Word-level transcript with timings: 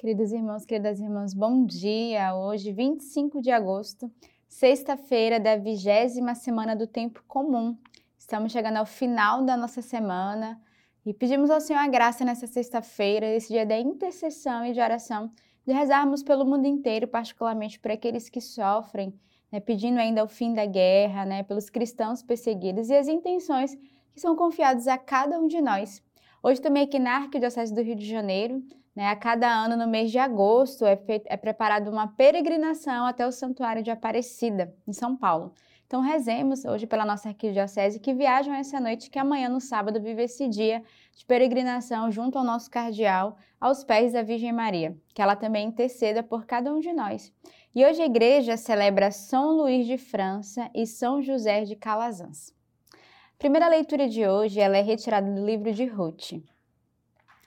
Queridos 0.00 0.32
irmãos, 0.32 0.64
queridas 0.64 0.98
irmãs, 0.98 1.34
bom 1.34 1.62
dia! 1.62 2.34
Hoje, 2.34 2.72
25 2.72 3.42
de 3.42 3.50
agosto, 3.50 4.10
sexta-feira 4.48 5.38
da 5.38 5.58
vigésima 5.58 6.34
semana 6.34 6.74
do 6.74 6.86
tempo 6.86 7.22
comum. 7.28 7.76
Estamos 8.18 8.50
chegando 8.50 8.78
ao 8.78 8.86
final 8.86 9.44
da 9.44 9.58
nossa 9.58 9.82
semana 9.82 10.58
e 11.04 11.12
pedimos 11.12 11.50
ao 11.50 11.60
Senhor 11.60 11.80
a 11.80 11.86
graça 11.86 12.24
nessa 12.24 12.46
sexta-feira, 12.46 13.26
esse 13.26 13.48
dia 13.48 13.66
da 13.66 13.78
intercessão 13.78 14.64
e 14.64 14.72
de 14.72 14.80
oração, 14.80 15.30
de 15.66 15.74
rezarmos 15.74 16.22
pelo 16.22 16.46
mundo 16.46 16.64
inteiro, 16.66 17.06
particularmente 17.06 17.78
por 17.78 17.90
aqueles 17.90 18.30
que 18.30 18.40
sofrem, 18.40 19.12
né, 19.52 19.60
pedindo 19.60 19.98
ainda 19.98 20.24
o 20.24 20.28
fim 20.28 20.54
da 20.54 20.64
guerra, 20.64 21.26
né, 21.26 21.42
pelos 21.42 21.68
cristãos 21.68 22.22
perseguidos 22.22 22.88
e 22.88 22.96
as 22.96 23.06
intenções 23.06 23.76
que 24.14 24.18
são 24.18 24.34
confiadas 24.34 24.88
a 24.88 24.96
cada 24.96 25.38
um 25.38 25.46
de 25.46 25.60
nós. 25.60 26.02
Hoje 26.42 26.58
também 26.58 26.84
aqui 26.84 26.98
na 26.98 27.16
Arquidiocese 27.16 27.74
do 27.74 27.82
Rio 27.82 27.96
de 27.96 28.06
Janeiro? 28.06 28.64
A 29.02 29.16
cada 29.16 29.50
ano, 29.50 29.78
no 29.78 29.88
mês 29.88 30.10
de 30.10 30.18
agosto, 30.18 30.84
é, 30.84 30.94
feito, 30.94 31.24
é 31.26 31.36
preparada 31.36 31.90
uma 31.90 32.06
peregrinação 32.06 33.06
até 33.06 33.26
o 33.26 33.32
Santuário 33.32 33.82
de 33.82 33.90
Aparecida, 33.90 34.74
em 34.86 34.92
São 34.92 35.16
Paulo. 35.16 35.54
Então, 35.86 36.02
rezemos 36.02 36.66
hoje 36.66 36.86
pela 36.86 37.06
nossa 37.06 37.30
arquidiocese 37.30 37.98
que 37.98 38.12
viajam 38.12 38.52
essa 38.52 38.78
noite, 38.78 39.08
que 39.08 39.18
amanhã, 39.18 39.48
no 39.48 39.58
sábado, 39.58 40.02
vive 40.02 40.24
esse 40.24 40.46
dia 40.46 40.82
de 41.16 41.24
peregrinação 41.24 42.12
junto 42.12 42.36
ao 42.36 42.44
nosso 42.44 42.70
cardeal, 42.70 43.38
aos 43.58 43.82
pés 43.82 44.12
da 44.12 44.22
Virgem 44.22 44.52
Maria, 44.52 44.94
que 45.14 45.22
ela 45.22 45.34
também 45.34 45.66
interceda 45.66 46.22
por 46.22 46.44
cada 46.44 46.70
um 46.70 46.78
de 46.78 46.92
nós. 46.92 47.32
E 47.74 47.84
hoje 47.84 48.02
a 48.02 48.06
igreja 48.06 48.58
celebra 48.58 49.10
São 49.10 49.50
Luís 49.52 49.86
de 49.86 49.96
França 49.96 50.70
e 50.74 50.86
São 50.86 51.22
José 51.22 51.64
de 51.64 51.74
Calazans. 51.74 52.52
A 52.92 53.38
primeira 53.38 53.66
leitura 53.66 54.06
de 54.06 54.28
hoje 54.28 54.60
ela 54.60 54.76
é 54.76 54.82
retirada 54.82 55.32
do 55.32 55.44
livro 55.44 55.72
de 55.72 55.86
Ruth. 55.86 56.34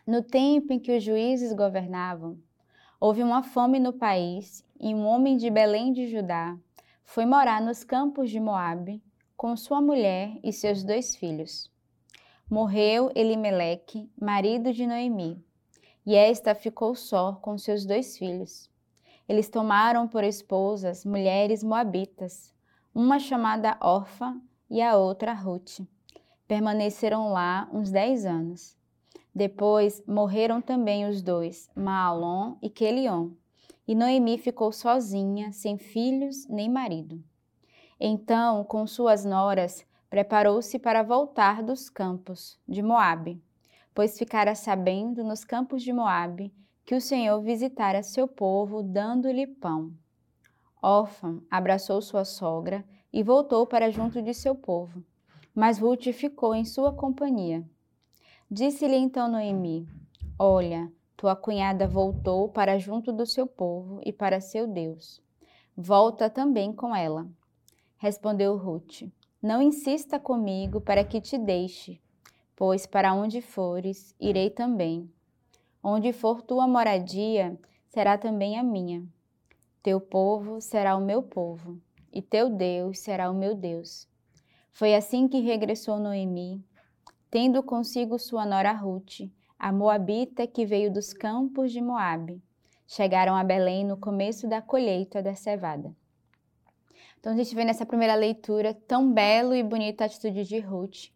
No 0.05 0.21
tempo 0.21 0.73
em 0.73 0.79
que 0.79 0.97
os 0.97 1.01
juízes 1.01 1.53
governavam, 1.53 2.37
houve 2.99 3.23
uma 3.23 3.41
fome 3.41 3.79
no 3.79 3.93
país 3.93 4.65
e 4.77 4.93
um 4.93 5.05
homem 5.05 5.37
de 5.37 5.49
Belém 5.49 5.93
de 5.93 6.07
Judá 6.07 6.57
foi 7.05 7.25
morar 7.25 7.61
nos 7.61 7.85
campos 7.85 8.29
de 8.29 8.37
Moabe 8.37 9.01
com 9.37 9.55
sua 9.55 9.79
mulher 9.79 10.37
e 10.43 10.51
seus 10.51 10.83
dois 10.83 11.15
filhos. 11.15 11.71
Morreu 12.49 13.11
Elimeleque, 13.15 14.11
marido 14.19 14.73
de 14.73 14.85
Noemi, 14.85 15.41
e 16.05 16.15
esta 16.15 16.53
ficou 16.53 16.95
só 16.95 17.39
com 17.41 17.57
seus 17.57 17.85
dois 17.85 18.17
filhos. 18.17 18.69
Eles 19.27 19.47
tomaram 19.47 20.05
por 20.05 20.25
esposas 20.25 21.05
mulheres 21.05 21.63
moabitas, 21.63 22.53
uma 22.93 23.19
chamada 23.19 23.77
Orfa 23.79 24.35
e 24.69 24.81
a 24.81 24.97
outra 24.97 25.31
Ruth. 25.31 25.79
Permaneceram 26.45 27.31
lá 27.31 27.69
uns 27.71 27.89
dez 27.89 28.25
anos. 28.25 28.82
Depois 29.35 30.03
morreram 30.05 30.61
também 30.61 31.07
os 31.07 31.21
dois, 31.21 31.69
Maalon 31.75 32.55
e 32.61 32.69
Quelion, 32.69 33.31
e 33.87 33.95
Noemi 33.95 34.37
ficou 34.37 34.71
sozinha, 34.71 35.51
sem 35.51 35.77
filhos 35.77 36.47
nem 36.47 36.69
marido. 36.69 37.23
Então, 37.99 38.63
com 38.63 38.85
suas 38.85 39.25
noras, 39.25 39.85
preparou-se 40.09 40.77
para 40.77 41.01
voltar 41.01 41.63
dos 41.63 41.89
campos 41.89 42.59
de 42.67 42.81
Moabe, 42.81 43.41
pois 43.93 44.17
ficara 44.17 44.53
sabendo 44.53 45.23
nos 45.23 45.43
campos 45.43 45.81
de 45.81 45.91
Moabe 45.91 46.53
que 46.85 46.95
o 46.95 47.01
Senhor 47.01 47.41
visitara 47.41 48.03
seu 48.03 48.27
povo, 48.27 48.83
dando-lhe 48.83 49.47
pão. 49.47 49.91
Órfã 50.81 51.41
abraçou 51.49 52.01
sua 52.01 52.25
sogra 52.25 52.85
e 53.11 53.23
voltou 53.23 53.65
para 53.65 53.89
junto 53.89 54.21
de 54.21 54.33
seu 54.33 54.53
povo, 54.53 55.03
mas 55.55 55.79
Ruth 55.79 56.11
ficou 56.11 56.53
em 56.53 56.65
sua 56.65 56.93
companhia. 56.93 57.63
Disse-lhe 58.55 58.95
então 58.95 59.27
Noemi: 59.27 59.87
Olha, 60.37 60.87
tua 61.17 61.35
cunhada 61.35 61.87
voltou 61.87 62.47
para 62.47 62.77
junto 62.77 63.11
do 63.11 63.25
seu 63.25 63.47
povo 63.47 63.99
e 64.05 64.13
para 64.13 64.39
seu 64.39 64.67
Deus. 64.67 65.19
Volta 65.75 66.29
também 66.29 66.71
com 66.71 66.95
ela. 66.95 67.27
Respondeu 67.97 68.55
Ruth: 68.55 69.09
Não 69.41 69.59
insista 69.59 70.19
comigo 70.19 70.79
para 70.79 71.03
que 71.03 71.19
te 71.19 71.35
deixe, 71.35 71.99
pois 72.55 72.85
para 72.85 73.15
onde 73.15 73.41
fores, 73.41 74.15
irei 74.19 74.51
também. 74.51 75.11
Onde 75.81 76.13
for 76.13 76.43
tua 76.43 76.67
moradia, 76.67 77.59
será 77.87 78.19
também 78.19 78.59
a 78.59 78.61
minha. 78.61 79.03
Teu 79.81 79.99
povo 79.99 80.61
será 80.61 80.95
o 80.95 81.01
meu 81.01 81.23
povo, 81.23 81.81
e 82.11 82.21
teu 82.21 82.51
Deus 82.51 82.99
será 82.99 83.31
o 83.31 83.33
meu 83.33 83.55
Deus. 83.55 84.07
Foi 84.71 84.93
assim 84.93 85.27
que 85.27 85.39
regressou 85.39 85.97
Noemi 85.97 86.63
tendo 87.33 87.63
consigo 87.63 88.19
sua 88.19 88.45
nora 88.45 88.71
Ruth, 88.71 89.21
a 89.57 89.71
moabita 89.71 90.45
que 90.45 90.67
veio 90.67 90.93
dos 90.93 91.13
campos 91.13 91.71
de 91.71 91.81
Moabe. 91.81 92.39
Chegaram 92.85 93.35
a 93.35 93.43
Belém 93.43 93.83
no 93.83 93.97
começo 93.97 94.47
da 94.47 94.61
colheita 94.61 95.19
da 95.19 95.33
cevada. 95.33 95.91
Então 97.19 97.33
a 97.33 97.35
gente 97.35 97.55
vê 97.55 97.65
nessa 97.65 97.87
primeira 97.87 98.13
leitura 98.13 98.75
tão 98.87 99.11
belo 99.11 99.55
e 99.55 99.63
bonita 99.63 100.03
a 100.03 100.05
atitude 100.05 100.43
de 100.43 100.59
Ruth, 100.59 101.07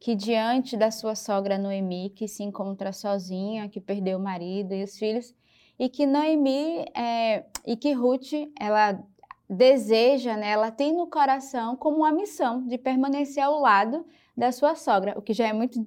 que 0.00 0.16
diante 0.16 0.76
da 0.76 0.90
sua 0.90 1.14
sogra 1.14 1.56
Noemi, 1.56 2.10
que 2.10 2.26
se 2.26 2.42
encontra 2.42 2.92
sozinha, 2.92 3.68
que 3.68 3.80
perdeu 3.80 4.18
o 4.18 4.20
marido 4.20 4.74
e 4.74 4.82
os 4.82 4.98
filhos, 4.98 5.32
e 5.78 5.88
que 5.88 6.04
Noemi 6.04 6.84
é, 6.96 7.44
e 7.64 7.76
que 7.76 7.92
Ruth 7.92 8.32
ela 8.58 9.00
deseja, 9.50 10.36
né, 10.36 10.50
ela 10.50 10.70
tem 10.70 10.96
no 10.96 11.08
coração 11.08 11.74
como 11.74 11.98
uma 11.98 12.12
missão 12.12 12.64
de 12.68 12.78
permanecer 12.78 13.42
ao 13.42 13.60
lado 13.60 14.06
da 14.36 14.52
sua 14.52 14.76
sogra, 14.76 15.18
o 15.18 15.22
que 15.22 15.34
já 15.34 15.48
é 15.48 15.52
muito 15.52 15.84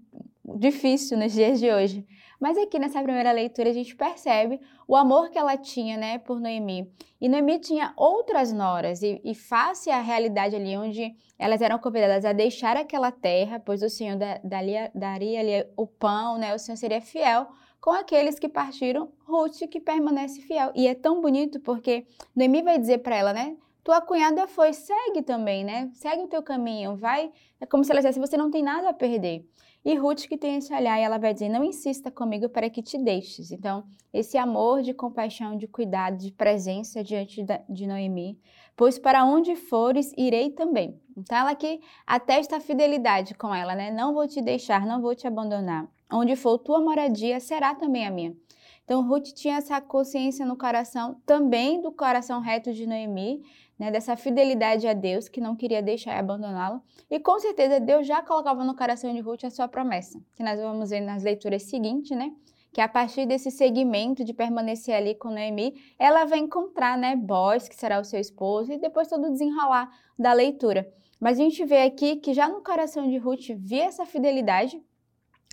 difícil 0.58 1.18
nos 1.18 1.32
dias 1.32 1.62
de 1.62 1.72
hoje. 1.72 2.06
Mas 2.44 2.58
aqui 2.58 2.78
nessa 2.78 3.02
primeira 3.02 3.32
leitura 3.32 3.70
a 3.70 3.74
gente 3.74 3.96
percebe 3.96 4.60
o 4.86 4.98
amor 4.98 5.30
que 5.30 5.38
ela 5.38 5.56
tinha, 5.56 5.96
né, 5.96 6.18
por 6.18 6.42
Noemi. 6.42 6.92
E 7.22 7.30
Noemi 7.30 7.58
tinha 7.58 7.94
outras 7.96 8.52
noras 8.52 9.02
e, 9.02 9.22
e 9.24 9.34
face 9.34 9.90
à 9.90 10.02
realidade 10.02 10.54
ali 10.54 10.76
onde 10.76 11.16
elas 11.40 11.62
eram 11.62 11.80
convidadas 11.80 12.26
a 12.26 12.34
deixar 12.34 12.76
aquela 12.76 13.14
terra, 13.14 13.62
pois 13.62 13.82
o 13.82 13.90
Senhor 13.90 14.18
daria, 14.44 14.92
daria 14.94 15.40
ali 15.40 15.66
o 15.78 15.88
pão, 15.88 16.38
né, 16.38 16.54
o 16.54 16.60
Senhor 16.60 16.76
seria 16.76 17.00
fiel 17.00 17.48
com 17.80 17.92
aqueles 17.92 18.38
que 18.38 18.50
partiram, 18.50 19.10
Ruth 19.26 19.60
que 19.72 19.80
permanece 19.80 20.42
fiel. 20.42 20.74
E 20.76 20.86
é 20.86 20.94
tão 20.94 21.22
bonito 21.22 21.62
porque 21.62 22.06
Noemi 22.36 22.62
vai 22.62 22.78
dizer 22.78 22.98
para 22.98 23.16
ela, 23.16 23.32
né, 23.32 23.56
tua 23.84 24.02
cunhada 24.02 24.48
foi, 24.48 24.72
segue 24.72 25.22
também, 25.22 25.64
né? 25.64 25.90
Segue 25.94 26.24
o 26.24 26.28
teu 26.28 26.42
caminho, 26.42 26.96
vai. 26.96 27.32
É 27.60 27.66
como 27.66 27.84
se 27.84 27.92
ela 27.92 28.00
dissesse, 28.00 28.20
você 28.20 28.38
não 28.38 28.50
tem 28.50 28.64
nada 28.64 28.90
a 28.90 28.94
perder. 28.94 29.46
E 29.86 29.96
Ruth 29.96 30.28
que 30.28 30.38
tem 30.38 30.56
esse 30.56 30.74
olhar, 30.74 30.98
e 30.98 31.04
ela 31.04 31.18
vai 31.18 31.34
dizer, 31.34 31.50
não 31.50 31.64
insista 31.64 32.10
comigo 32.10 32.48
para 32.48 32.70
que 32.70 32.82
te 32.82 32.98
deixes. 32.98 33.52
Então, 33.52 33.84
esse 34.14 34.38
amor 34.38 34.82
de 34.82 34.94
compaixão, 34.94 35.58
de 35.58 35.68
cuidado, 35.68 36.18
de 36.18 36.32
presença 36.32 37.04
diante 37.04 37.46
de 37.68 37.86
Noemi, 37.86 38.40
pois 38.78 38.98
para 38.98 39.26
onde 39.26 39.56
fores, 39.56 40.14
irei 40.18 40.52
também. 40.52 40.98
Então, 41.18 41.38
ela 41.38 41.54
que 41.54 41.82
atesta 42.08 42.58
a 42.58 42.62
fidelidade 42.62 43.34
com 43.36 43.54
ela, 43.54 43.76
né? 43.76 43.92
Não 43.92 44.14
vou 44.14 44.28
te 44.28 44.42
deixar, 44.42 44.86
não 44.86 45.02
vou 45.02 45.14
te 45.14 45.28
abandonar. 45.28 45.88
Onde 46.12 46.36
for 46.36 46.58
tua 46.58 46.80
moradia, 46.80 47.40
será 47.40 47.76
também 47.76 48.08
a 48.08 48.12
minha. 48.12 48.36
Então, 48.84 49.08
Ruth 49.08 49.34
tinha 49.34 49.58
essa 49.58 49.80
consciência 49.80 50.46
no 50.46 50.58
coração, 50.58 51.22
também 51.26 51.82
do 51.82 51.92
coração 51.92 52.42
reto 52.42 52.74
de 52.74 52.86
Noemi, 52.86 53.42
né, 53.80 53.90
dessa 53.90 54.16
fidelidade 54.16 54.88
a 54.88 54.94
Deus, 54.94 55.30
que 55.30 55.40
não 55.40 55.56
queria 55.56 55.82
deixar 55.82 56.16
e 56.16 56.20
abandoná-lo. 56.20 56.82
E 57.10 57.20
com 57.20 57.40
certeza 57.40 57.80
Deus 57.80 58.06
já 58.06 58.22
colocava 58.22 58.64
no 58.64 58.76
coração 58.76 59.14
de 59.14 59.20
Ruth 59.20 59.46
a 59.46 59.50
sua 59.50 59.68
promessa, 59.68 60.20
que 60.36 60.44
nós 60.44 60.60
vamos 60.60 60.90
ver 60.90 61.00
nas 61.00 61.24
leituras 61.24 61.64
seguintes, 61.64 62.16
né? 62.16 62.32
Que 62.74 62.82
a 62.82 62.88
partir 62.88 63.26
desse 63.26 63.52
segmento 63.52 64.24
de 64.24 64.34
permanecer 64.34 64.96
ali 64.96 65.16
com 65.16 65.30
Noemi, 65.30 65.76
ela 65.98 66.26
vai 66.26 66.40
encontrar, 66.40 66.98
né, 66.98 67.16
Boaz, 67.16 67.70
que 67.70 67.76
será 67.76 68.00
o 68.00 68.04
seu 68.04 68.20
esposo, 68.20 68.74
e 68.74 68.80
depois 68.80 69.08
todo 69.08 69.32
desenrolar 69.32 69.90
da 70.18 70.34
leitura. 70.34 70.92
Mas 71.20 71.40
a 71.40 71.44
gente 71.44 71.64
vê 71.66 71.84
aqui 71.84 72.18
que 72.18 72.34
já 72.34 72.50
no 72.50 72.62
coração 72.62 73.08
de 73.08 73.18
Ruth 73.18 73.48
via 73.58 73.86
essa 73.86 74.06
fidelidade, 74.06 74.82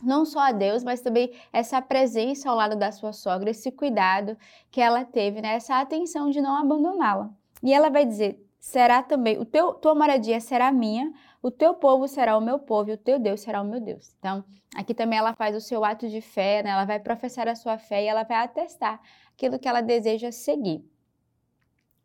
não 0.03 0.25
só 0.25 0.41
a 0.41 0.53
Deus, 0.53 0.83
mas 0.83 1.01
também 1.01 1.33
essa 1.53 1.81
presença 1.81 2.51
ao 2.51 2.57
lado 2.57 2.77
da 2.77 2.91
sua 2.93 3.13
sogra, 3.13 3.51
esse 3.51 3.71
cuidado 3.71 4.37
que 4.71 4.81
ela 4.81 5.05
teve, 5.05 5.41
né? 5.41 5.55
essa 5.55 5.81
atenção 5.81 6.31
de 6.31 6.41
não 6.41 6.57
abandoná-la. 6.57 7.31
E 7.63 7.73
ela 7.73 7.91
vai 7.91 8.05
dizer: 8.05 8.45
será 8.59 9.03
também, 9.03 9.39
o 9.39 9.45
teu, 9.45 9.75
tua 9.75 9.95
moradia 9.95 10.41
será 10.41 10.71
minha, 10.73 11.13
o 11.43 11.51
teu 11.51 11.75
povo 11.75 12.07
será 12.07 12.37
o 12.37 12.41
meu 12.41 12.59
povo 12.59 12.91
e 12.91 12.95
o 12.95 12.99
teu 12.99 13.19
Deus 13.19 13.41
será 13.41 13.63
o 13.63 13.65
meu 13.65 13.81
Deus. 13.81 14.15
Então, 14.19 14.45
aqui 14.75 14.95
também 14.95 15.19
ela 15.19 15.35
faz 15.35 15.57
o 15.57 15.61
seu 15.61 15.85
ato 15.85 16.09
de 16.09 16.21
fé, 16.21 16.63
né? 16.63 16.71
ela 16.71 16.85
vai 16.85 16.99
professar 16.99 17.49
a 17.49 17.55
sua 17.55 17.79
fé 17.79 18.05
e 18.05 18.07
ela 18.07 18.23
vai 18.23 18.39
atestar 18.39 19.01
aquilo 19.33 19.59
que 19.59 19.69
ela 19.69 19.81
deseja 19.81 20.31
seguir. 20.31 20.85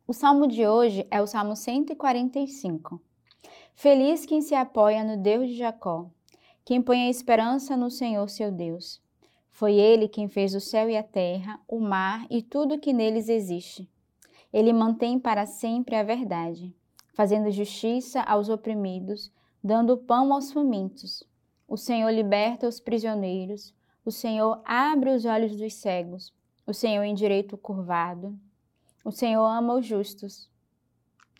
O 0.06 0.12
salmo 0.12 0.46
de 0.46 0.66
hoje 0.66 1.06
é 1.10 1.20
o 1.20 1.26
salmo 1.26 1.56
145. 1.56 3.00
Feliz 3.74 4.24
quem 4.24 4.40
se 4.40 4.54
apoia 4.54 5.04
no 5.04 5.16
Deus 5.16 5.48
de 5.48 5.56
Jacó, 5.56 6.08
quem 6.66 6.82
põe 6.82 7.02
a 7.02 7.08
esperança 7.08 7.76
no 7.76 7.88
Senhor 7.88 8.28
seu 8.28 8.50
Deus. 8.50 9.00
Foi 9.52 9.74
ele 9.74 10.08
quem 10.08 10.26
fez 10.26 10.52
o 10.52 10.60
céu 10.60 10.90
e 10.90 10.96
a 10.96 11.02
terra, 11.02 11.60
o 11.68 11.78
mar 11.78 12.26
e 12.28 12.42
tudo 12.42 12.80
que 12.80 12.92
neles 12.92 13.28
existe. 13.28 13.88
Ele 14.52 14.72
mantém 14.72 15.16
para 15.16 15.46
sempre 15.46 15.94
a 15.94 16.02
verdade, 16.02 16.74
fazendo 17.14 17.52
justiça 17.52 18.20
aos 18.22 18.48
oprimidos, 18.48 19.32
dando 19.62 19.96
pão 19.96 20.32
aos 20.32 20.50
famintos. 20.50 21.22
O 21.68 21.76
Senhor 21.76 22.10
liberta 22.10 22.66
os 22.66 22.80
prisioneiros, 22.80 23.72
o 24.04 24.10
Senhor 24.10 24.60
abre 24.64 25.10
os 25.10 25.24
olhos 25.24 25.56
dos 25.56 25.72
cegos, 25.74 26.34
O 26.66 26.74
Senhor 26.74 27.04
endireita 27.04 27.54
o 27.54 27.58
curvado. 27.58 28.36
O 29.04 29.12
Senhor 29.12 29.46
ama 29.46 29.74
os 29.74 29.86
justos. 29.86 30.50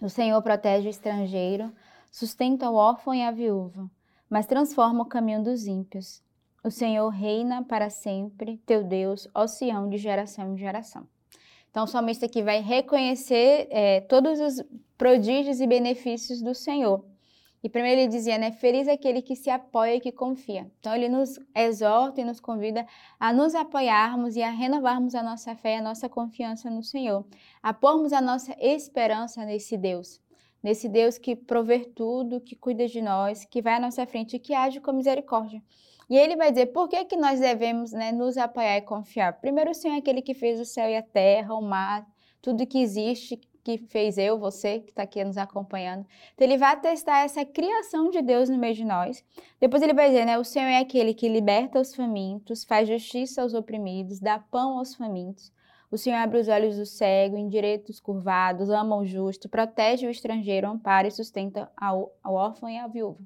O 0.00 0.08
Senhor 0.08 0.40
protege 0.40 0.86
o 0.86 0.90
estrangeiro, 0.90 1.72
sustenta 2.12 2.70
o 2.70 2.76
órfão 2.76 3.12
e 3.12 3.24
a 3.24 3.32
viúva, 3.32 3.90
mas 4.28 4.46
transforma 4.46 5.02
o 5.02 5.08
caminho 5.08 5.42
dos 5.42 5.66
ímpios. 5.66 6.22
O 6.62 6.70
Senhor 6.70 7.08
reina 7.08 7.62
para 7.62 7.90
sempre, 7.90 8.58
teu 8.66 8.82
Deus, 8.82 9.28
ó 9.34 9.46
Sião, 9.46 9.88
de 9.88 9.98
geração 9.98 10.52
em 10.52 10.58
geração. 10.58 11.06
Então, 11.70 11.84
o 11.84 11.86
salmista 11.86 12.26
aqui 12.26 12.42
vai 12.42 12.60
reconhecer 12.60 13.68
é, 13.70 14.00
todos 14.00 14.40
os 14.40 14.64
prodígios 14.96 15.60
e 15.60 15.66
benefícios 15.66 16.40
do 16.42 16.54
Senhor. 16.54 17.04
E 17.62 17.68
primeiro 17.68 18.00
ele 18.00 18.08
dizia, 18.08 18.38
né? 18.38 18.52
Feliz 18.52 18.86
aquele 18.86 19.20
que 19.20 19.34
se 19.34 19.50
apoia 19.50 19.96
e 19.96 20.00
que 20.00 20.12
confia. 20.12 20.70
Então 20.78 20.94
ele 20.94 21.08
nos 21.08 21.36
exorta 21.52 22.20
e 22.20 22.24
nos 22.24 22.38
convida 22.38 22.86
a 23.18 23.32
nos 23.32 23.56
apoiarmos 23.56 24.36
e 24.36 24.42
a 24.42 24.50
renovarmos 24.50 25.16
a 25.16 25.22
nossa 25.22 25.56
fé 25.56 25.78
a 25.78 25.82
nossa 25.82 26.08
confiança 26.08 26.70
no 26.70 26.82
Senhor. 26.82 27.26
A 27.60 27.74
pormos 27.74 28.12
a 28.12 28.20
nossa 28.20 28.54
esperança 28.60 29.44
nesse 29.44 29.76
Deus. 29.76 30.20
Nesse 30.66 30.88
Deus 30.88 31.16
que 31.16 31.36
provê 31.36 31.78
tudo, 31.78 32.40
que 32.40 32.56
cuida 32.56 32.88
de 32.88 33.00
nós, 33.00 33.44
que 33.44 33.62
vai 33.62 33.74
à 33.74 33.78
nossa 33.78 34.04
frente 34.04 34.34
e 34.34 34.38
que 34.40 34.52
age 34.52 34.80
com 34.80 34.92
misericórdia. 34.92 35.62
E 36.10 36.18
ele 36.18 36.34
vai 36.34 36.50
dizer 36.50 36.66
por 36.66 36.88
que, 36.88 37.04
que 37.04 37.14
nós 37.14 37.38
devemos 37.38 37.92
né, 37.92 38.10
nos 38.10 38.36
apoiar 38.36 38.76
e 38.76 38.82
confiar. 38.82 39.34
Primeiro, 39.34 39.70
o 39.70 39.74
Senhor 39.74 39.94
é 39.94 39.98
aquele 39.98 40.20
que 40.20 40.34
fez 40.34 40.58
o 40.58 40.64
céu 40.64 40.90
e 40.90 40.96
a 40.96 41.02
terra, 41.04 41.54
o 41.54 41.62
mar, 41.62 42.04
tudo 42.42 42.66
que 42.66 42.80
existe, 42.80 43.36
que 43.62 43.78
fez 43.78 44.18
eu, 44.18 44.40
você 44.40 44.80
que 44.80 44.90
está 44.90 45.04
aqui 45.04 45.22
nos 45.22 45.38
acompanhando. 45.38 46.04
Então, 46.34 46.44
ele 46.44 46.58
vai 46.58 46.80
testar 46.80 47.20
essa 47.20 47.44
criação 47.44 48.10
de 48.10 48.20
Deus 48.20 48.48
no 48.48 48.58
meio 48.58 48.74
de 48.74 48.84
nós. 48.84 49.24
Depois 49.60 49.84
ele 49.84 49.94
vai 49.94 50.08
dizer, 50.08 50.24
né? 50.24 50.36
O 50.36 50.42
Senhor 50.42 50.66
é 50.66 50.78
aquele 50.78 51.14
que 51.14 51.28
liberta 51.28 51.78
os 51.78 51.94
famintos, 51.94 52.64
faz 52.64 52.88
justiça 52.88 53.40
aos 53.40 53.54
oprimidos, 53.54 54.18
dá 54.18 54.40
pão 54.40 54.78
aos 54.78 54.96
famintos. 54.96 55.52
O 55.90 55.96
Senhor 55.96 56.16
abre 56.16 56.38
os 56.38 56.48
olhos 56.48 56.76
do 56.76 56.84
cego, 56.84 57.36
endireita 57.36 57.90
os 57.90 58.00
curvados, 58.00 58.70
ama 58.70 58.96
o 58.96 59.06
justo, 59.06 59.48
protege 59.48 60.06
o 60.06 60.10
estrangeiro, 60.10 60.68
ampara 60.68 61.06
e 61.06 61.10
sustenta 61.10 61.70
ao, 61.76 62.12
órfão 62.24 62.68
e 62.68 62.76
a 62.76 62.88
viúva. 62.88 63.20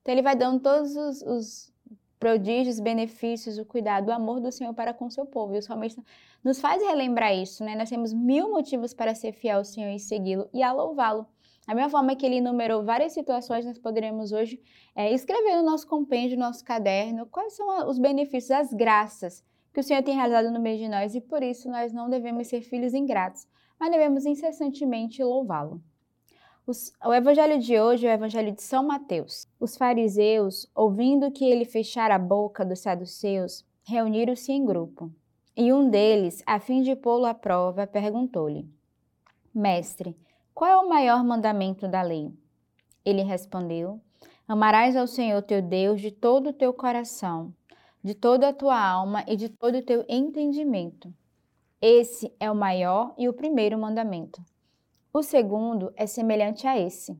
Então 0.00 0.14
ele 0.14 0.22
vai 0.22 0.36
dando 0.36 0.60
todos 0.60 0.96
os, 0.96 1.22
os 1.22 1.72
prodígios, 2.18 2.78
benefícios, 2.78 3.58
o 3.58 3.64
cuidado, 3.64 4.08
o 4.08 4.12
amor 4.12 4.40
do 4.40 4.50
Senhor 4.52 4.72
para 4.74 4.94
com 4.94 5.10
seu 5.10 5.26
povo. 5.26 5.54
E 5.54 5.58
o 5.58 5.62
salmista 5.62 6.02
nos 6.42 6.60
faz 6.60 6.82
relembrar 6.82 7.34
isso, 7.34 7.64
né? 7.64 7.74
Nós 7.74 7.88
temos 7.88 8.12
mil 8.12 8.50
motivos 8.50 8.94
para 8.94 9.14
ser 9.14 9.32
fiel 9.32 9.58
ao 9.58 9.64
Senhor 9.64 9.90
e 9.90 9.98
segui-lo 9.98 10.48
e 10.52 10.62
a 10.62 10.72
louvá-lo. 10.72 11.26
Da 11.66 11.74
mesma 11.74 11.90
forma 11.90 12.16
que 12.16 12.24
ele 12.24 12.36
enumerou 12.36 12.82
várias 12.82 13.12
situações, 13.12 13.66
nós 13.66 13.78
poderemos 13.78 14.32
hoje 14.32 14.58
é, 14.96 15.12
escrever 15.12 15.56
no 15.56 15.62
nosso 15.62 15.86
compêndio, 15.86 16.38
no 16.38 16.46
nosso 16.46 16.64
caderno, 16.64 17.26
quais 17.26 17.54
são 17.54 17.88
os 17.88 17.98
benefícios, 17.98 18.50
as 18.52 18.72
graças 18.72 19.44
que 19.72 19.80
o 19.80 19.82
Senhor 19.82 20.02
tem 20.02 20.14
realizado 20.14 20.50
no 20.50 20.60
meio 20.60 20.78
de 20.78 20.88
nós 20.88 21.14
e 21.14 21.20
por 21.20 21.42
isso 21.42 21.70
nós 21.70 21.92
não 21.92 22.08
devemos 22.08 22.46
ser 22.46 22.62
filhos 22.62 22.94
ingratos, 22.94 23.46
mas 23.78 23.90
devemos 23.90 24.26
incessantemente 24.26 25.22
louvá-lo. 25.22 25.82
O 27.02 27.14
evangelho 27.14 27.58
de 27.58 27.80
hoje 27.80 28.06
é 28.06 28.10
o 28.10 28.12
evangelho 28.12 28.52
de 28.52 28.62
São 28.62 28.86
Mateus. 28.86 29.48
Os 29.58 29.74
fariseus, 29.74 30.70
ouvindo 30.74 31.30
que 31.30 31.44
ele 31.44 31.64
fechara 31.64 32.16
a 32.16 32.18
boca 32.18 32.62
dos 32.62 32.80
saduceus, 32.80 33.64
reuniram-se 33.86 34.52
em 34.52 34.66
grupo. 34.66 35.10
E 35.56 35.72
um 35.72 35.88
deles, 35.88 36.42
a 36.46 36.60
fim 36.60 36.82
de 36.82 36.94
pô-lo 36.94 37.24
à 37.24 37.32
prova, 37.32 37.86
perguntou-lhe: 37.86 38.68
Mestre, 39.54 40.14
qual 40.54 40.70
é 40.70 40.76
o 40.76 40.88
maior 40.88 41.24
mandamento 41.24 41.88
da 41.88 42.02
lei? 42.02 42.30
Ele 43.02 43.22
respondeu: 43.22 43.98
Amarás 44.46 44.94
ao 44.94 45.06
Senhor 45.06 45.40
teu 45.40 45.62
Deus 45.62 46.02
de 46.02 46.10
todo 46.10 46.50
o 46.50 46.52
teu 46.52 46.74
coração, 46.74 47.54
de 48.02 48.14
toda 48.14 48.48
a 48.48 48.52
tua 48.52 48.80
alma 48.80 49.24
e 49.26 49.36
de 49.36 49.48
todo 49.48 49.78
o 49.78 49.82
teu 49.82 50.04
entendimento. 50.08 51.12
Esse 51.80 52.32
é 52.40 52.50
o 52.50 52.54
maior 52.54 53.14
e 53.16 53.28
o 53.28 53.32
primeiro 53.32 53.78
mandamento. 53.78 54.42
O 55.12 55.22
segundo 55.22 55.92
é 55.96 56.06
semelhante 56.06 56.66
a 56.66 56.78
esse: 56.78 57.18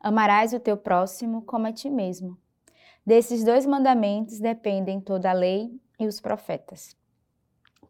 Amarás 0.00 0.52
o 0.52 0.60
teu 0.60 0.76
próximo 0.76 1.42
como 1.42 1.66
a 1.66 1.72
ti 1.72 1.88
mesmo. 1.88 2.36
Desses 3.04 3.44
dois 3.44 3.66
mandamentos 3.66 4.38
dependem 4.38 5.00
toda 5.00 5.30
a 5.30 5.34
lei 5.34 5.70
e 5.98 6.06
os 6.06 6.20
profetas. 6.20 6.96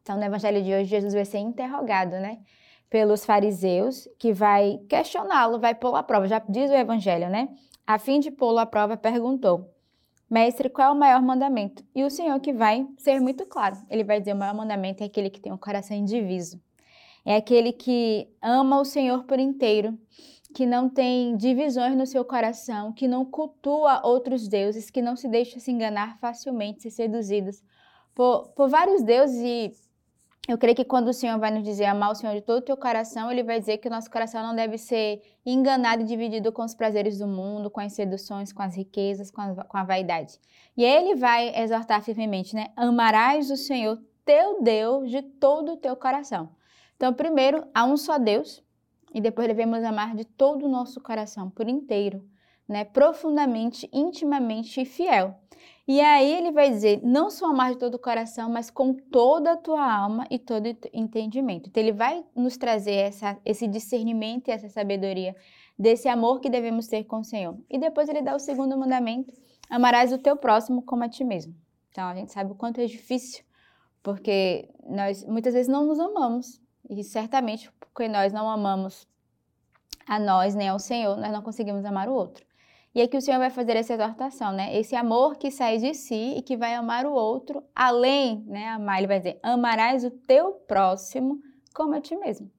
Então, 0.01 0.17
no 0.17 0.25
evangelho 0.25 0.63
de 0.63 0.75
hoje, 0.75 0.85
Jesus 0.85 1.15
vai 1.15 1.25
ser 1.25 1.39
interrogado, 1.39 2.13
né? 2.13 2.41
Pelos 2.91 3.25
fariseus, 3.25 4.09
que 4.19 4.33
vai 4.33 4.79
questioná-lo, 4.89 5.59
vai 5.59 5.75
pô-lo 5.75 5.97
à 5.97 6.03
prova. 6.03 6.27
Já 6.27 6.39
diz 6.41 6.71
o 6.71 6.75
evangelho, 6.75 7.31
né? 7.31 7.49
A 7.87 7.99
fim 7.99 8.21
de 8.21 8.31
pô-lo 8.31 8.59
à 8.59 8.67
prova, 8.67 8.97
perguntou: 8.97 9.72
Mestre, 10.33 10.71
qual 10.71 10.89
é 10.89 10.93
o 10.93 10.99
maior 10.99 11.21
mandamento? 11.21 11.85
E 11.95 12.03
o 12.03 12.09
Senhor 12.09 12.41
que 12.41 12.55
vai 12.55 12.89
ser 12.97 13.21
muito 13.21 13.45
claro. 13.45 13.77
Ele 13.91 14.03
vai 14.03 14.19
dizer: 14.19 14.33
o 14.33 14.37
maior 14.37 14.55
mandamento 14.55 15.03
é 15.03 15.07
aquele 15.07 15.29
que 15.29 15.39
tem 15.39 15.53
um 15.53 15.59
coração 15.59 15.95
indiviso. 15.95 16.59
É 17.23 17.37
aquele 17.37 17.71
que 17.71 18.27
ama 18.41 18.81
o 18.81 18.85
Senhor 18.87 19.25
por 19.25 19.39
inteiro, 19.39 19.93
que 20.55 20.65
não 20.65 20.89
tem 20.89 21.37
divisões 21.37 21.95
no 21.95 22.07
seu 22.07 22.25
coração, 22.25 22.95
que 22.95 23.07
não 23.07 23.27
cultua 23.27 24.01
outros 24.07 24.49
deuses, 24.49 24.89
que 24.89 25.03
não 25.03 25.17
se 25.17 25.29
deixa 25.29 25.61
se 25.61 25.71
enganar 25.71 26.19
facilmente, 26.19 26.81
ser 26.81 26.91
seduzidos 26.91 27.63
por, 28.15 28.49
por 28.57 28.71
vários 28.71 29.03
deuses. 29.03 29.37
E 29.37 29.71
eu 30.49 30.59
creio 30.59 30.75
que 30.75 30.85
quando 30.85 31.09
o 31.09 31.13
Senhor 31.13 31.39
vai 31.39 31.53
nos 31.53 31.63
dizer 31.63 31.85
amar 31.85 32.11
o 32.11 32.15
Senhor 32.17 32.35
de 32.35 32.41
todo 32.41 32.59
o 32.59 32.63
teu 32.63 32.77
coração, 32.77 33.31
ele 33.31 33.45
vai 33.45 33.61
dizer 33.61 33.79
que 33.79 33.87
o 33.87 33.91
nosso 33.91 34.11
coração 34.11 34.43
não 34.43 34.57
deve 34.57 34.77
ser 34.77 35.23
enganado 35.47 36.03
e 36.03 36.05
dividido 36.05 36.51
com 36.51 36.65
os 36.65 36.75
prazeres 36.75 37.19
do 37.19 37.29
mundo, 37.29 37.71
com 37.71 37.81
as 37.81 37.93
seduções, 37.93 38.53
com 38.53 38.61
as 38.61 38.77
riquezas, 38.77 39.31
com 39.31 39.41
a, 39.41 39.65
com 39.65 39.77
a 39.77 39.85
vaidade. 39.85 40.41
E 40.77 40.85
ele 40.85 41.15
vai 41.15 41.55
exortar 41.57 42.03
firmemente, 42.03 42.57
né? 42.57 42.69
Amarás 42.77 43.51
o 43.53 43.57
Senhor 43.57 44.03
teu 44.25 44.61
Deus 44.63 45.11
de 45.11 45.23
todo 45.23 45.73
o 45.73 45.77
teu 45.77 45.95
coração. 45.95 46.49
Então, 46.97 47.15
primeiro, 47.15 47.65
há 47.73 47.85
um 47.85 47.97
só 47.97 48.19
Deus, 48.19 48.63
e 49.15 49.21
depois 49.21 49.47
devemos 49.47 49.85
amar 49.85 50.15
de 50.17 50.25
todo 50.25 50.67
o 50.67 50.69
nosso 50.69 51.01
coração, 51.01 51.51
por 51.51 51.69
inteiro, 51.69 52.25
né? 52.73 52.85
profundamente, 52.85 53.89
intimamente 53.93 54.85
fiel. 54.85 55.39
E 55.87 56.01
aí 56.01 56.33
ele 56.33 56.53
vai 56.53 56.71
dizer, 56.71 57.01
não 57.03 57.29
só 57.29 57.47
amar 57.47 57.73
de 57.73 57.79
todo 57.79 57.97
o 57.97 57.99
coração, 57.99 58.49
mas 58.49 58.71
com 58.71 58.95
toda 58.95 59.53
a 59.53 59.57
tua 59.57 59.93
alma 59.93 60.27
e 60.31 60.39
todo 60.39 60.67
entendimento. 60.93 61.69
Então 61.69 61.83
ele 61.83 61.93
vai 61.93 62.25
nos 62.35 62.57
trazer 62.57 62.95
essa, 62.95 63.37
esse 63.45 63.67
discernimento 63.67 64.49
e 64.49 64.53
essa 64.53 64.69
sabedoria 64.69 65.35
desse 65.79 66.09
amor 66.09 66.41
que 66.41 66.49
devemos 66.49 66.87
ter 66.87 67.05
com 67.05 67.19
o 67.21 67.25
Senhor. 67.25 67.59
E 67.69 67.79
depois 67.79 68.09
ele 68.09 68.23
dá 68.23 68.35
o 68.35 68.39
segundo 68.39 68.77
mandamento, 68.77 69.35
amarás 69.69 70.13
o 70.13 70.19
teu 70.19 70.37
próximo 70.37 70.83
como 70.83 71.03
a 71.03 71.09
ti 71.09 71.25
mesmo. 71.25 71.55
Então 71.91 72.05
a 72.05 72.15
gente 72.15 72.33
sabe 72.33 72.53
o 72.53 72.55
quanto 72.55 72.81
é 72.81 72.87
difícil, 72.87 73.45
porque 74.03 74.71
nós 74.89 75.25
muitas 75.25 75.53
vezes 75.53 75.69
não 75.69 75.85
nos 75.85 75.99
amamos, 75.99 76.63
e 76.89 77.03
certamente 77.03 77.71
porque 77.81 78.09
nós 78.09 78.33
não 78.33 78.49
amamos 78.49 79.07
a 80.07 80.19
nós 80.19 80.55
nem 80.55 80.69
ao 80.69 80.79
Senhor, 80.79 81.17
nós 81.17 81.33
não 81.33 81.43
conseguimos 81.43 81.85
amar 81.85 82.09
o 82.09 82.15
outro. 82.15 82.45
E 82.95 83.01
aqui 83.01 83.17
o 83.17 83.23
Senhor 83.23 83.39
vai 83.39 83.49
fazer 83.49 83.75
essa 83.75 83.95
exortação, 83.95 84.53
né? 84.53 84.77
Esse 84.77 84.95
amor 84.95 85.37
que 85.37 85.51
sai 85.51 85.79
de 85.79 85.95
si 85.95 86.35
e 86.37 86.43
que 86.43 86.59
vai 86.59 86.75
amar 86.75 87.07
o 87.07 87.13
outro, 87.13 87.63
além, 87.75 88.45
né? 88.47 88.69
Amar, 88.69 88.99
ele 88.99 89.07
vai 89.07 89.19
dizer: 89.19 89.39
amarás 89.43 90.05
o 90.05 90.11
teu 90.11 90.53
próximo 90.53 91.41
como 91.75 91.95
a 91.95 92.01
ti 92.01 92.15
mesmo. 92.17 92.51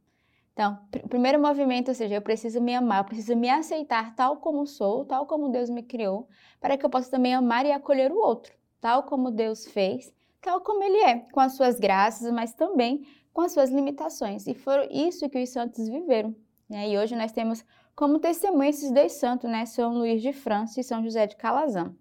Então, 0.53 0.79
pr 0.89 1.07
primeiro 1.07 1.39
movimento, 1.39 1.89
ou 1.89 1.95
seja, 1.95 2.15
eu 2.15 2.21
preciso 2.21 2.61
me 2.61 2.75
amar, 2.75 2.99
eu 2.99 3.05
preciso 3.05 3.35
me 3.35 3.49
aceitar 3.49 4.15
tal 4.15 4.37
como 4.37 4.65
sou, 4.65 5.05
tal 5.05 5.25
como 5.27 5.49
Deus 5.49 5.69
me 5.69 5.83
criou, 5.83 6.27
para 6.59 6.77
que 6.77 6.85
eu 6.85 6.89
possa 6.89 7.11
também 7.11 7.33
amar 7.33 7.65
e 7.65 7.71
acolher 7.71 8.11
o 8.11 8.17
outro, 8.17 8.53
tal 8.79 9.03
como 9.03 9.31
Deus 9.31 9.65
fez, 9.65 10.13
tal 10.41 10.61
como 10.61 10.83
Ele 10.83 10.97
é, 10.97 11.19
com 11.31 11.39
as 11.39 11.55
suas 11.55 11.79
graças, 11.79 12.31
mas 12.31 12.53
também 12.53 13.05
com 13.33 13.41
as 13.41 13.51
suas 13.51 13.71
limitações. 13.71 14.47
E 14.47 14.53
foi 14.53 14.87
isso 14.91 15.29
que 15.29 15.41
os 15.41 15.49
santos 15.49 15.87
viveram. 15.87 16.35
Né? 16.69 16.89
E 16.89 16.97
hoje 16.97 17.15
nós 17.15 17.31
temos 17.31 17.65
como 17.95 18.19
testemunha 18.19 18.69
esses 18.69 18.91
dois 18.91 19.13
santos, 19.13 19.49
né? 19.49 19.65
São 19.65 19.93
Luís 19.93 20.21
de 20.21 20.33
França 20.33 20.79
e 20.79 20.83
São 20.83 21.03
José 21.03 21.27
de 21.27 21.35
Calazan. 21.35 21.93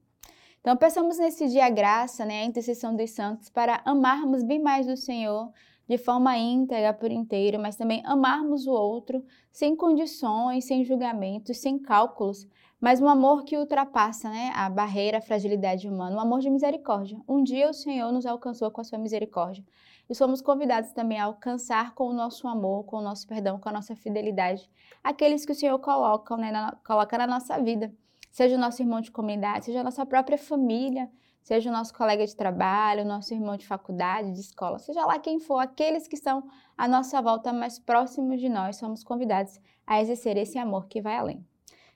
Então, 0.60 0.76
peçamos 0.76 1.18
nesse 1.18 1.48
dia 1.48 1.66
a 1.66 1.70
graça, 1.70 2.24
né, 2.24 2.42
a 2.42 2.44
intercessão 2.44 2.94
dos 2.94 3.10
santos, 3.10 3.50
para 3.50 3.82
amarmos 3.84 4.44
bem 4.44 4.60
mais 4.60 4.86
o 4.88 4.96
Senhor 4.96 5.50
de 5.88 5.98
forma 5.98 6.38
íntegra 6.38 6.94
por 6.94 7.10
inteiro, 7.10 7.58
mas 7.58 7.74
também 7.74 8.00
amarmos 8.06 8.68
o 8.68 8.70
outro 8.70 9.24
sem 9.50 9.74
condições, 9.74 10.64
sem 10.64 10.84
julgamentos, 10.84 11.58
sem 11.58 11.78
cálculos, 11.80 12.46
mas 12.80 13.00
um 13.00 13.08
amor 13.08 13.42
que 13.44 13.58
ultrapassa 13.58 14.30
né, 14.30 14.52
a 14.54 14.70
barreira, 14.70 15.18
a 15.18 15.20
fragilidade 15.20 15.88
humana, 15.88 16.16
um 16.16 16.20
amor 16.20 16.38
de 16.38 16.48
misericórdia. 16.48 17.20
Um 17.28 17.42
dia 17.42 17.68
o 17.68 17.74
Senhor 17.74 18.12
nos 18.12 18.24
alcançou 18.24 18.70
com 18.70 18.80
a 18.80 18.84
sua 18.84 18.98
misericórdia 18.98 19.64
e 20.08 20.14
somos 20.14 20.40
convidados 20.40 20.92
também 20.92 21.18
a 21.18 21.24
alcançar 21.24 21.94
com 21.94 22.08
o 22.08 22.12
nosso 22.12 22.46
amor, 22.46 22.84
com 22.84 22.96
o 22.96 23.02
nosso 23.02 23.26
perdão, 23.26 23.58
com 23.58 23.68
a 23.68 23.72
nossa 23.72 23.94
fidelidade, 23.94 24.68
aqueles 25.02 25.44
que 25.44 25.52
o 25.52 25.54
Senhor 25.54 25.78
coloca, 25.78 26.36
né, 26.36 26.50
na, 26.50 26.76
coloca 26.84 27.16
na 27.16 27.26
nossa 27.26 27.58
vida, 27.60 27.92
seja 28.30 28.56
o 28.56 28.58
nosso 28.58 28.82
irmão 28.82 29.00
de 29.00 29.10
comunidade, 29.10 29.66
seja 29.66 29.80
a 29.80 29.84
nossa 29.84 30.04
própria 30.04 30.36
família, 30.36 31.10
seja 31.42 31.70
o 31.70 31.72
nosso 31.72 31.94
colega 31.94 32.26
de 32.26 32.36
trabalho, 32.36 33.02
o 33.02 33.06
nosso 33.06 33.32
irmão 33.34 33.56
de 33.56 33.66
faculdade, 33.66 34.32
de 34.32 34.40
escola, 34.40 34.78
seja 34.78 35.04
lá 35.04 35.18
quem 35.18 35.38
for, 35.38 35.58
aqueles 35.58 36.06
que 36.06 36.14
estão 36.14 36.44
à 36.76 36.86
nossa 36.86 37.20
volta 37.20 37.52
mais 37.52 37.78
próximos 37.78 38.40
de 38.40 38.48
nós, 38.48 38.76
somos 38.76 39.02
convidados 39.02 39.60
a 39.86 40.00
exercer 40.00 40.36
esse 40.36 40.58
amor 40.58 40.86
que 40.86 41.00
vai 41.00 41.16
além. 41.16 41.46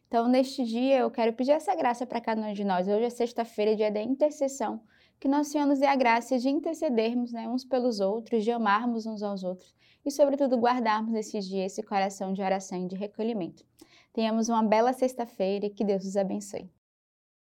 Então, 0.09 0.29
neste 0.29 0.65
dia, 0.65 0.99
eu 0.99 1.11
quero 1.11 1.33
pedir 1.33 1.51
essa 1.51 1.75
graça 1.75 2.07
para 2.07 2.21
cada 2.21 2.41
um 2.41 2.53
de 2.53 2.65
nós. 2.65 2.87
Hoje 2.87 3.05
é 3.05 3.11
sexta-feira, 3.11 3.75
dia 3.75 3.91
da 3.91 4.01
intercessão 4.01 4.81
Que 5.19 5.29
nos 5.29 5.79
dê 5.79 5.87
a 5.87 5.97
graça 5.97 6.39
de 6.39 6.49
intercedermos 6.49 7.33
né, 7.33 7.49
uns 7.49 7.65
pelos 7.65 8.01
outros, 8.01 8.45
de 8.45 8.51
amarmos 8.51 9.07
uns 9.07 9.23
aos 9.23 9.43
outros 9.43 9.75
e, 10.05 10.11
sobretudo, 10.11 10.57
guardarmos 10.57 11.13
nesses 11.13 11.47
dias 11.47 11.73
esse 11.73 11.83
coração 11.83 12.33
de 12.33 12.43
oração 12.43 12.85
e 12.85 12.87
de 12.87 12.95
recolhimento. 12.95 13.65
Tenhamos 14.13 14.49
uma 14.49 14.63
bela 14.63 14.93
sexta-feira 14.93 15.67
e 15.67 15.71
que 15.71 15.85
Deus 15.85 16.05
nos 16.05 16.17
abençoe. 16.17 16.71